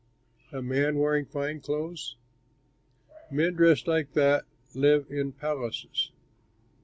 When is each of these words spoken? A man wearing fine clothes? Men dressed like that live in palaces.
A 0.51 0.63
man 0.63 0.97
wearing 0.97 1.27
fine 1.27 1.59
clothes? 1.59 2.15
Men 3.29 3.53
dressed 3.53 3.87
like 3.87 4.13
that 4.13 4.45
live 4.73 5.05
in 5.11 5.31
palaces. 5.31 6.11